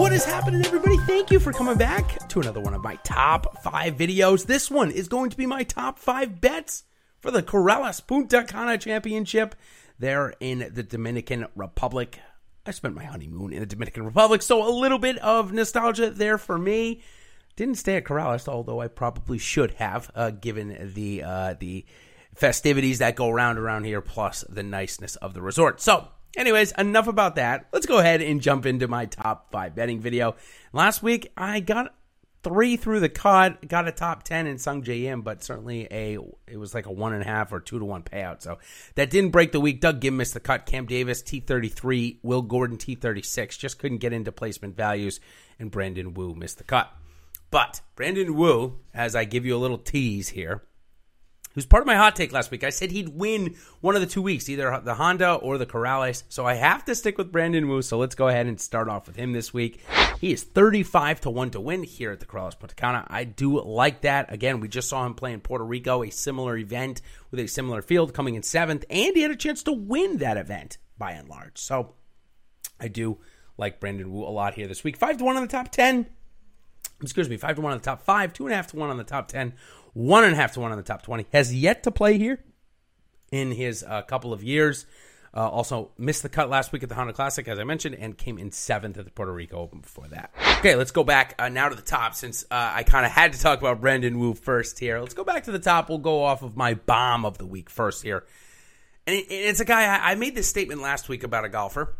[0.00, 0.96] What is happening, everybody?
[0.96, 4.46] Thank you for coming back to another one of my top five videos.
[4.46, 6.84] This one is going to be my top five bets
[7.18, 9.54] for the Corales Punta Cana Championship
[9.98, 12.18] there in the Dominican Republic.
[12.64, 16.38] I spent my honeymoon in the Dominican Republic, so a little bit of nostalgia there
[16.38, 17.02] for me.
[17.56, 21.84] Didn't stay at Corales, although I probably should have, uh, given the uh, the
[22.34, 25.78] festivities that go around around here, plus the niceness of the resort.
[25.82, 27.66] So, anyways, enough about that.
[27.72, 30.36] Let's go ahead and jump into my top five betting video.
[30.72, 31.94] Last week, I got
[32.42, 36.74] three through the cut, got a top ten in Sungjae but certainly a it was
[36.74, 38.42] like a one and a half or two to one payout.
[38.42, 38.58] So
[38.94, 39.80] that didn't break the week.
[39.80, 40.66] Doug Ghim missed the cut.
[40.66, 44.76] Cam Davis T thirty three, Will Gordon T thirty six, just couldn't get into placement
[44.76, 45.20] values,
[45.58, 46.90] and Brandon Wu missed the cut.
[47.50, 50.62] But Brandon Wu, as I give you a little tease here,
[51.54, 52.64] who's part of my hot take last week.
[52.64, 56.22] I said he'd win one of the two weeks, either the Honda or the Corales.
[56.28, 57.82] So I have to stick with Brandon Wu.
[57.82, 59.80] So let's go ahead and start off with him this week.
[60.20, 63.06] He is 35 to 1 to win here at the Corales Punta Cana.
[63.08, 64.32] I do like that.
[64.32, 67.00] Again, we just saw him play in Puerto Rico, a similar event
[67.30, 70.36] with a similar field coming in seventh, and he had a chance to win that
[70.36, 71.58] event by and large.
[71.58, 71.94] So
[72.78, 73.18] I do
[73.56, 74.96] like Brandon Wu a lot here this week.
[74.96, 76.06] 5 to 1 on the top 10
[77.00, 78.90] excuse me, five to one on the top five, two and a half to one
[78.90, 79.54] on the top ten,
[79.92, 81.26] one and a half to one on the top twenty.
[81.32, 82.42] Has yet to play here
[83.30, 84.86] in his uh, couple of years.
[85.32, 88.18] Uh, also missed the cut last week at the Honda Classic, as I mentioned, and
[88.18, 90.32] came in seventh at the Puerto Rico Open before that.
[90.58, 93.34] Okay, let's go back uh, now to the top since uh, I kind of had
[93.34, 94.98] to talk about Brandon Wu first here.
[94.98, 95.88] Let's go back to the top.
[95.88, 98.24] We'll go off of my bomb of the week first here.
[99.06, 101.94] And it's a guy, I, I made this statement last week about a golfer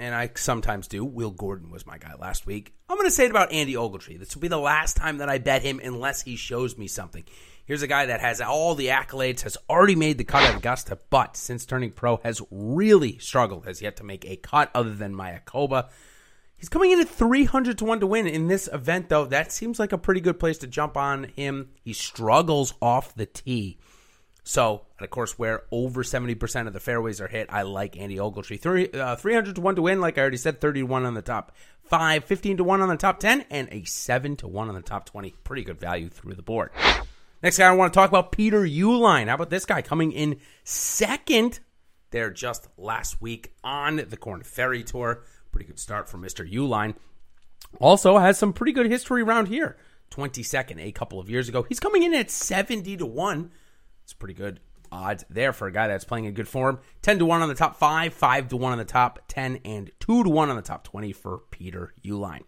[0.00, 1.04] and I sometimes do.
[1.04, 2.74] Will Gordon was my guy last week.
[2.88, 4.18] I'm going to say it about Andy Ogletree.
[4.18, 7.24] This will be the last time that I bet him unless he shows me something.
[7.66, 10.98] Here's a guy that has all the accolades, has already made the cut at Augusta,
[11.10, 15.14] but since turning pro has really struggled, has yet to make a cut other than
[15.14, 15.90] Mayakoba.
[16.56, 19.26] He's coming in at 300 to 1 to win in this event, though.
[19.26, 21.70] That seems like a pretty good place to jump on him.
[21.82, 23.78] He struggles off the tee.
[24.42, 28.16] So, and of course, where over 70% of the fairways are hit, I like Andy
[28.16, 28.60] Ogletree.
[28.60, 31.14] Three, uh, 300 to 1 to win, like I already said, 30 to 1 on
[31.14, 31.52] the top
[31.84, 34.82] 5, 15 to 1 on the top 10, and a 7 to 1 on the
[34.82, 35.34] top 20.
[35.44, 36.70] Pretty good value through the board.
[37.42, 39.28] Next guy I want to talk about, Peter Uihlein.
[39.28, 41.60] How about this guy coming in second
[42.10, 45.24] there just last week on the Corn Ferry Tour?
[45.52, 46.50] Pretty good start for Mr.
[46.50, 46.94] Uihlein.
[47.80, 49.76] Also has some pretty good history around here.
[50.10, 51.62] 22nd a couple of years ago.
[51.62, 53.50] He's coming in at 70 to 1
[54.10, 54.58] it's pretty good
[54.90, 56.80] odds there for a guy that's playing in good form.
[57.02, 59.90] 10 to 1 on the top 5, 5 to 1 on the top 10, and
[60.00, 62.40] 2 to 1 on the top 20 for Peter Uihlein.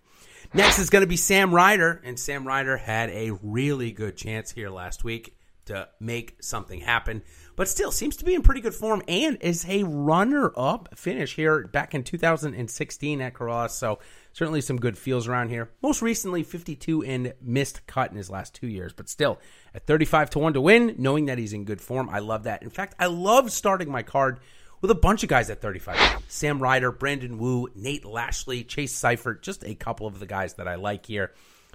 [0.53, 4.51] Next is going to be Sam Ryder, and Sam Ryder had a really good chance
[4.51, 5.37] here last week
[5.67, 7.23] to make something happen,
[7.55, 11.37] but still seems to be in pretty good form and is a runner up finish
[11.37, 13.71] here back in 2016 at Corales.
[13.71, 14.01] So
[14.33, 15.71] certainly some good feels around here.
[15.83, 19.39] Most recently, 52 and missed cut in his last two years, but still
[19.75, 22.09] at 35 to 1 to win, knowing that he's in good form.
[22.11, 22.63] I love that.
[22.63, 24.41] In fact, I love starting my card
[24.81, 29.43] with a bunch of guys at 35 Sam Ryder, Brandon Wu, Nate Lashley, Chase Seiffert,
[29.43, 31.33] just a couple of the guys that I like here.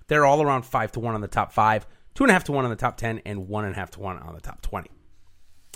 [0.07, 2.75] They're all around 5 to 1 on the top 5, 2.5 to 1 on the
[2.75, 4.89] top 10, and 1.5 to 1 on the top 20.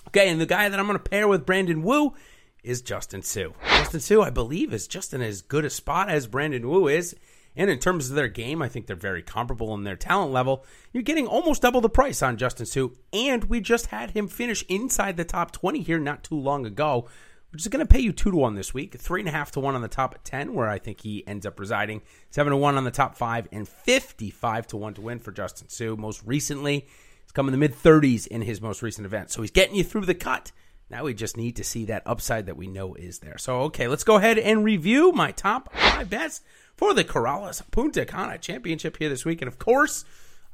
[0.07, 2.13] Okay, and the guy that I'm going to pair with Brandon Wu
[2.63, 3.49] is Justin Suh.
[3.67, 7.15] Justin Suh, I believe, is just in as good a spot as Brandon Wu is.
[7.55, 10.65] And in terms of their game, I think they're very comparable in their talent level.
[10.93, 14.63] You're getting almost double the price on Justin Suh, and we just had him finish
[14.69, 17.09] inside the top 20 here not too long ago,
[17.51, 19.81] which is going to pay you 2 to 1 this week, 3.5 to 1 on
[19.81, 22.91] the top 10, where I think he ends up residing, 7 to 1 on the
[22.91, 25.97] top 5, and 55 to 1 to win for Justin Suh.
[25.97, 26.87] Most recently,
[27.23, 29.29] he's come in the mid 30s in his most recent event.
[29.29, 30.53] So he's getting you through the cut
[30.91, 33.37] Now we just need to see that upside that we know is there.
[33.37, 36.41] So, okay, let's go ahead and review my top five bets
[36.75, 39.41] for the Corales Punta Cana Championship here this week.
[39.41, 40.03] And of course,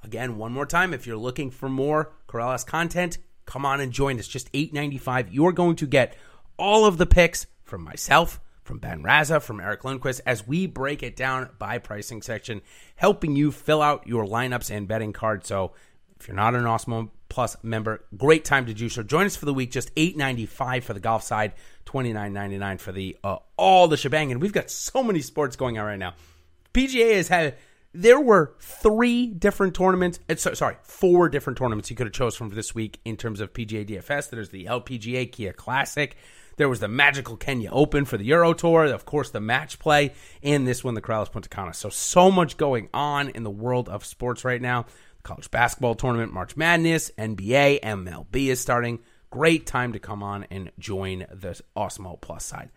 [0.04, 3.18] again, one more time, if you're looking for more Corales content,
[3.48, 4.28] come on and join us.
[4.28, 5.30] Just $8.95.
[5.31, 6.16] You're going to get
[6.56, 11.01] all of the picks from myself, from Ben Raza, from Eric Lundquist, as we break
[11.01, 12.62] it down by pricing section,
[12.95, 15.48] helping you fill out your lineups and betting cards.
[15.48, 15.74] So
[16.19, 19.04] if you're not an Awesemo Plus member, great time to do so.
[19.04, 21.54] Join us for the week, just eight ninety five for the golf side,
[21.84, 24.31] twenty nine ninety nine for the uh, all the shebang.
[24.31, 26.14] And we've got so many sports going on right now.
[26.74, 27.58] PGA has had
[27.94, 30.19] there were three different tournaments.
[30.30, 33.54] It's, sorry, four different tournaments you could have chose from this week in terms of
[33.54, 34.30] PGA DFS.
[34.30, 36.16] There's the LPGA Kia Classic.
[36.58, 40.13] There was the Magical Kenya Open for the Euro Tour, of course, the match play,
[40.42, 41.74] and this one, the Corales Punta Cana.
[41.74, 44.86] So, so much going on in the world of sports right now
[45.27, 49.00] college basketball tournament, March Madness, NBA, MLB is starting.
[49.29, 52.69] Great time to come on and join the Awesemo Plus side.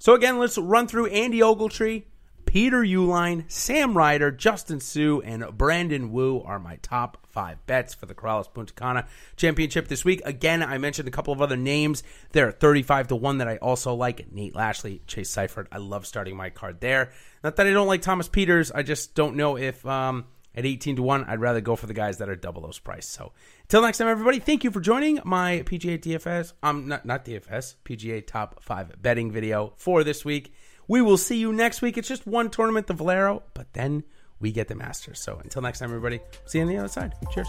[0.00, 2.02] So again, let's run through Andy Ogletree,
[2.44, 8.06] Peter Uihlein, Sam Ryder, Justin Suh, and Brandon Wu are my top five bets for
[8.06, 9.06] the Corales Punta Cana
[9.36, 10.20] Championship this week.
[10.24, 12.02] Again, I mentioned a couple of other names.
[12.32, 14.32] They're 35 to 1 that I also like.
[14.32, 15.68] Nate Lashley, Chase Seiffert.
[15.70, 17.12] I love starting my card there.
[17.44, 20.96] Not that I don't like Thomas Pieters, I just don't know if um, at 18
[20.96, 23.06] to 1, I'd rather go for the guys that are double those price.
[23.08, 23.32] So
[23.62, 27.76] until next time, everybody, thank you for joining my PGA DFS, um, not, not DFS,
[27.84, 30.52] PGA top five betting video for this week.
[30.88, 31.96] We will see you next week.
[31.96, 34.04] It's just one tournament, the Valero, but then
[34.40, 35.20] we get the Masters.
[35.20, 37.14] So until next time, everybody, see you on the other side.
[37.32, 37.48] Cheers.